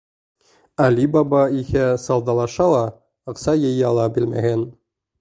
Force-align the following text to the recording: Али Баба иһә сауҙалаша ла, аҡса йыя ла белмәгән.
Али 0.85 1.05
Баба 1.17 1.41
иһә 1.59 1.85
сауҙалаша 2.05 2.69
ла, 2.75 2.83
аҡса 3.35 3.57
йыя 3.67 3.97
ла 4.01 4.13
белмәгән. 4.19 4.71